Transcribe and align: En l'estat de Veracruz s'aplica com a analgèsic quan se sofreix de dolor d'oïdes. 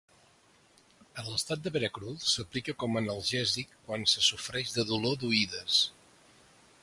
En 1.23 1.27
l'estat 1.33 1.61
de 1.65 1.73
Veracruz 1.75 2.25
s'aplica 2.31 2.75
com 2.85 2.97
a 2.97 3.03
analgèsic 3.05 3.77
quan 3.89 4.07
se 4.15 4.25
sofreix 4.29 4.75
de 4.79 4.87
dolor 4.93 5.19
d'oïdes. 5.25 5.77